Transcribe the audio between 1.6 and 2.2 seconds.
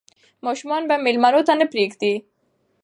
پرېږدي.